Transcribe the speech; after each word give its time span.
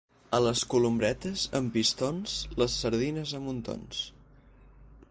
A 0.35 0.37
les 0.43 0.61
Columbretes 0.71 1.43
amb 1.59 1.73
pistons, 1.75 2.39
les 2.63 2.79
sardines 2.85 3.39
a 3.41 3.45
muntons. 3.47 4.03